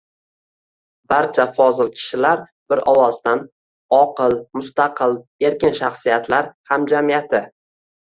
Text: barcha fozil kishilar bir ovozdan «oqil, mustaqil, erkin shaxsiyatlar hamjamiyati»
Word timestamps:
barcha 1.11 1.43
fozil 1.57 1.89
kishilar 1.97 2.39
bir 2.73 2.81
ovozdan 2.93 3.43
«oqil, 3.97 4.33
mustaqil, 4.61 5.13
erkin 5.51 5.77
shaxsiyatlar 5.81 6.49
hamjamiyati» 6.73 7.43